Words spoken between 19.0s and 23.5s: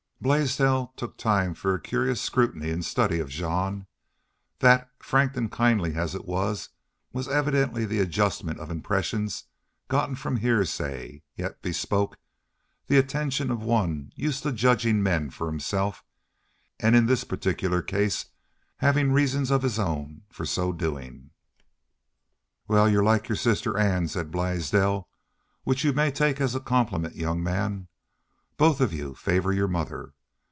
reasons of his own for so doing. "Wal, you're like your